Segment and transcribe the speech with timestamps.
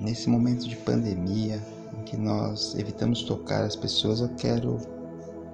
[0.00, 1.60] Nesse momento de pandemia,
[1.98, 4.78] em que nós evitamos tocar as pessoas, eu quero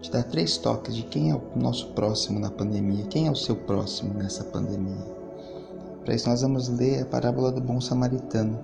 [0.02, 3.34] te dar três toques de quem é o nosso próximo na pandemia, quem é o
[3.34, 5.02] seu próximo nessa pandemia.
[6.04, 8.60] Para isso, nós vamos ler a parábola do bom samaritano.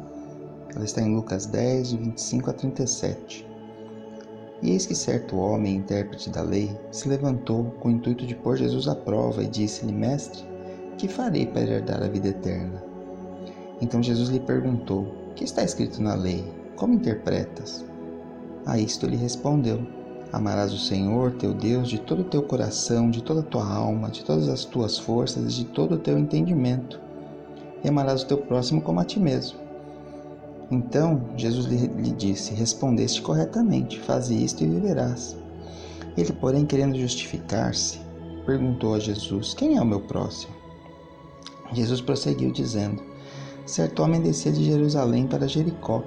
[0.74, 3.48] Ela está em Lucas 10, de 25 a 37.
[4.60, 8.58] E eis que certo homem, intérprete da lei, se levantou com o intuito de pôr
[8.58, 10.44] Jesus à prova e disse-lhe: Mestre,
[10.98, 12.84] que farei para herdar a vida eterna?
[13.80, 16.44] Então Jesus lhe perguntou: Que está escrito na lei?
[16.76, 17.82] Como interpretas?
[18.66, 19.80] A isto lhe respondeu:
[20.30, 24.10] Amarás o Senhor, teu Deus, de todo o teu coração, de toda a tua alma,
[24.10, 27.00] de todas as tuas forças e de todo o teu entendimento.
[27.82, 29.58] E amarás o teu próximo como a ti mesmo.
[30.70, 35.38] Então Jesus lhe, lhe disse: Respondeste corretamente, faze isto e viverás.
[36.18, 37.98] Ele, porém, querendo justificar-se,
[38.44, 40.52] perguntou a Jesus: Quem é o meu próximo?
[41.72, 43.09] Jesus prosseguiu, dizendo:
[43.70, 46.02] Certo homem descia de Jerusalém para Jericó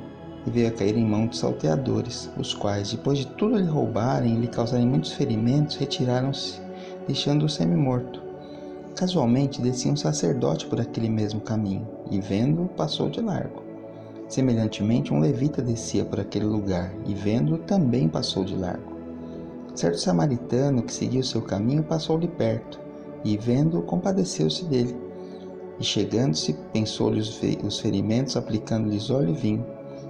[0.45, 4.33] e veio a cair em mão dos salteadores, os quais, depois de tudo lhe roubarem
[4.33, 6.59] e lhe causarem muitos ferimentos, retiraram-se,
[7.07, 8.21] deixando-o semi-morto.
[8.97, 13.63] Casualmente descia um sacerdote por aquele mesmo caminho, e vendo-o, passou de largo.
[14.27, 18.91] Semelhantemente, um levita descia por aquele lugar e, vendo-o, também passou de largo.
[19.73, 22.77] Certo samaritano que seguia o seu caminho passou de perto
[23.23, 25.12] e, vendo-o, compadeceu-se dele.
[25.79, 29.65] E, chegando-se, pensou-lhe os ferimentos, aplicando-lhes óleo e vinho,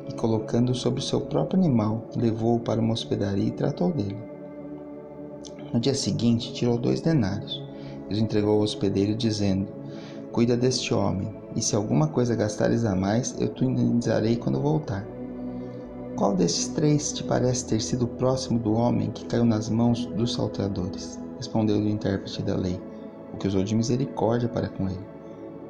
[0.10, 4.18] e, colocando-o sobre o seu próprio animal, levou-o para uma hospedaria e tratou dele.
[5.74, 7.62] No dia seguinte, tirou dois denários
[8.10, 9.68] e os entregou ao hospedeiro, dizendo:
[10.32, 15.06] Cuida deste homem e se alguma coisa gastares a mais, eu te indenizarei quando voltar.
[16.16, 20.34] Qual desses três te parece ter sido próximo do homem que caiu nas mãos dos
[20.34, 21.20] salteadores?
[21.38, 22.80] Respondeu o intérprete da lei,
[23.34, 25.13] o que usou de misericórdia para com ele.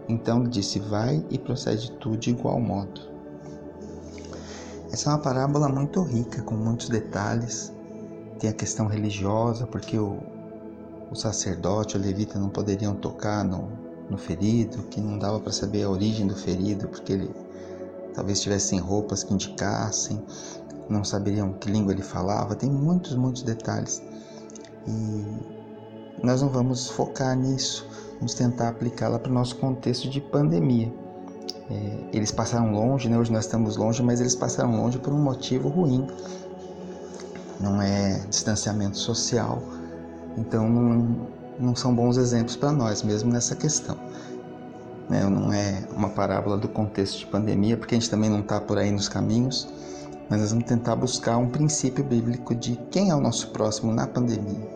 [0.07, 3.01] Então lhe disse: Vai e procede tu de igual modo.
[4.91, 7.73] Essa é uma parábola muito rica, com muitos detalhes.
[8.39, 10.19] Tem a questão religiosa, porque o,
[11.09, 13.69] o sacerdote, o levita não poderiam tocar no,
[14.09, 17.31] no ferido, que não dava para saber a origem do ferido, porque ele
[18.13, 20.21] talvez tivessem roupas que indicassem,
[20.87, 22.55] não saberiam que língua ele falava.
[22.55, 24.01] Tem muitos, muitos detalhes.
[24.87, 27.87] E nós não vamos focar nisso,
[28.23, 30.89] vamos tentar aplicá-la para o nosso contexto de pandemia.
[31.69, 33.17] É, eles passaram longe, né?
[33.17, 36.07] hoje nós estamos longe, mas eles passaram longe por um motivo ruim.
[37.59, 39.61] Não é distanciamento social.
[40.37, 41.27] Então não,
[41.59, 43.97] não são bons exemplos para nós, mesmo nessa questão.
[45.09, 45.25] Né?
[45.25, 48.77] Não é uma parábola do contexto de pandemia, porque a gente também não está por
[48.77, 49.67] aí nos caminhos,
[50.29, 54.07] mas nós vamos tentar buscar um princípio bíblico de quem é o nosso próximo na
[54.07, 54.72] pandemia.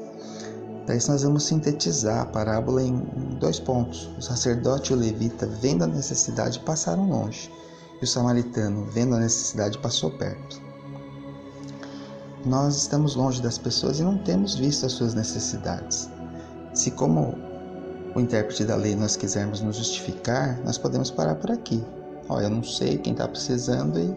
[0.95, 2.97] Isso, nós vamos sintetizar a parábola em
[3.39, 4.09] dois pontos.
[4.17, 7.51] O sacerdote e o levita, vendo a necessidade, passaram longe,
[8.01, 10.61] e o samaritano, vendo a necessidade, passou perto.
[12.45, 16.09] Nós estamos longe das pessoas e não temos visto as suas necessidades.
[16.73, 17.35] Se, como
[18.15, 21.83] o intérprete da lei, nós quisermos nos justificar, nós podemos parar por aqui.
[22.29, 24.15] Olha, eu não sei quem está precisando e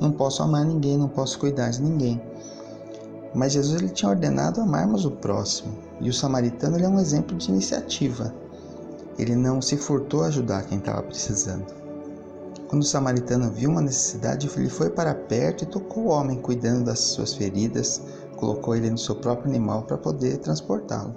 [0.00, 2.20] não posso amar ninguém, não posso cuidar de ninguém.
[3.34, 7.36] Mas Jesus ele tinha ordenado amarmos o próximo, e o samaritano ele é um exemplo
[7.36, 8.32] de iniciativa.
[9.18, 11.66] Ele não se furtou a ajudar quem estava precisando.
[12.68, 16.84] Quando o samaritano viu uma necessidade, ele foi para perto e tocou o homem, cuidando
[16.84, 18.00] das suas feridas,
[18.36, 21.14] colocou ele no seu próprio animal para poder transportá-lo.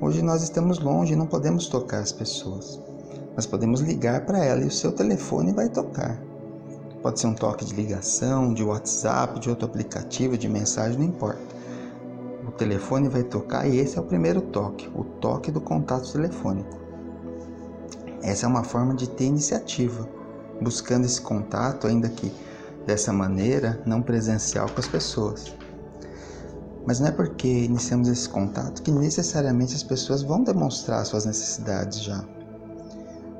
[0.00, 2.80] Hoje nós estamos longe e não podemos tocar as pessoas,
[3.34, 6.20] mas podemos ligar para ela e o seu telefone vai tocar.
[7.04, 11.54] Pode ser um toque de ligação, de WhatsApp, de outro aplicativo, de mensagem, não importa.
[12.48, 16.80] O telefone vai tocar e esse é o primeiro toque, o toque do contato telefônico.
[18.22, 20.08] Essa é uma forma de ter iniciativa,
[20.62, 22.32] buscando esse contato, ainda que
[22.86, 25.54] dessa maneira não presencial com as pessoas.
[26.86, 32.02] Mas não é porque iniciamos esse contato que necessariamente as pessoas vão demonstrar suas necessidades
[32.02, 32.24] já.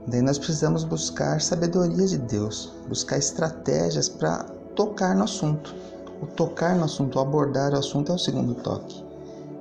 [0.06, 5.74] Daí nós precisamos buscar sabedoria de Deus, buscar estratégias para tocar no assunto.
[6.20, 9.04] O tocar no assunto, o abordar o assunto é o segundo toque.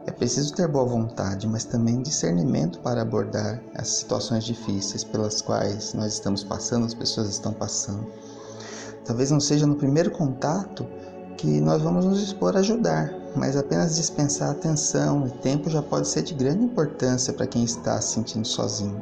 [0.06, 5.94] É preciso ter boa vontade, mas também discernimento para abordar as situações difíceis pelas quais
[5.94, 8.06] nós estamos passando, as pessoas estão passando.
[9.06, 10.86] Talvez não seja no primeiro contato
[11.38, 16.08] que nós vamos nos expor a ajudar, mas apenas dispensar atenção e tempo já pode
[16.08, 19.02] ser de grande importância para quem está se sentindo sozinho.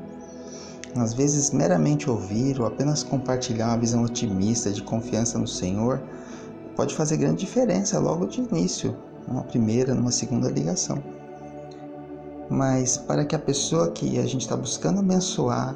[0.95, 6.01] Às vezes, meramente ouvir ou apenas compartilhar uma visão otimista de confiança no Senhor
[6.75, 8.95] pode fazer grande diferença logo de início,
[9.27, 11.01] numa primeira, numa segunda ligação.
[12.49, 15.73] mas para que a pessoa que a gente está buscando abençoar,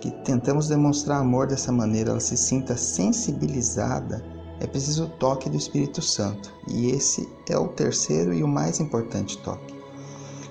[0.00, 4.22] que tentamos demonstrar amor dessa maneira, ela se sinta sensibilizada,
[4.60, 6.52] é preciso o toque do Espírito Santo.
[6.68, 9.74] E esse é o terceiro e o mais importante toque.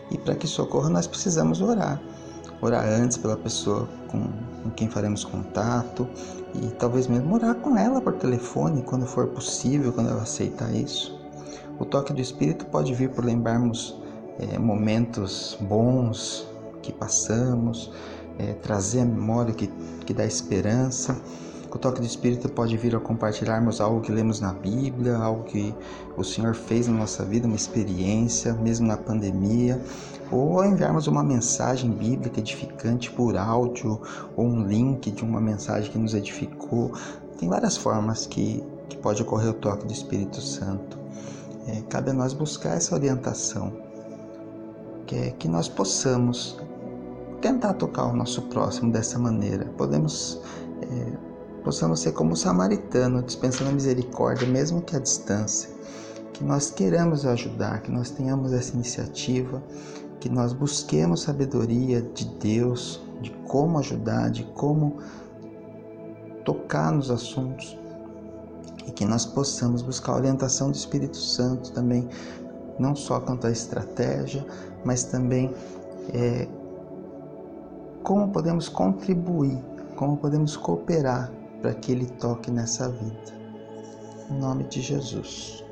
[0.09, 2.01] E para que isso ocorra, nós precisamos orar.
[2.61, 4.23] Orar antes pela pessoa com,
[4.63, 6.07] com quem faremos contato
[6.55, 11.19] e talvez mesmo orar com ela por telefone quando for possível, quando ela aceitar isso.
[11.79, 13.95] O toque do Espírito pode vir por lembrarmos
[14.39, 16.47] é, momentos bons
[16.81, 17.91] que passamos,
[18.39, 19.67] é, trazer a memória que,
[20.05, 21.19] que dá esperança.
[21.77, 25.75] O toque do Espírito pode vir ao compartilharmos algo que lemos na Bíblia, algo que
[26.17, 29.79] o Senhor fez na nossa vida, uma experiência, mesmo na pandemia,
[30.31, 34.01] ou enviarmos uma mensagem bíblica edificante por áudio,
[34.35, 36.93] ou um link de uma mensagem que nos edificou.
[37.37, 40.97] Tem várias formas que, que pode ocorrer o toque do Espírito Santo.
[41.67, 43.71] É, cabe a nós buscar essa orientação,
[45.05, 46.59] que é que nós possamos
[47.39, 49.65] tentar tocar o nosso próximo dessa maneira.
[49.77, 50.41] Podemos,
[50.81, 51.27] é,
[51.67, 55.69] possamos ser como o samaritano, dispensando a misericórdia, mesmo que à distância.
[56.31, 59.61] Que nós queiramos ajudar, que nós tenhamos essa iniciativa,
[60.21, 64.99] que nós busquemos sabedoria de Deus, de como ajudar, de como
[66.45, 67.77] tocar nos assuntos
[68.87, 72.07] e que nós possamos buscar a orientação do Espírito Santo também,
[72.79, 74.47] não só quanto à estratégia,
[74.85, 75.53] mas também
[76.13, 76.47] é,
[78.03, 79.61] como podemos contribuir,
[79.97, 81.29] como podemos cooperar
[81.61, 83.37] para que Ele toque nessa vida.
[84.29, 85.63] Em nome de Jesus.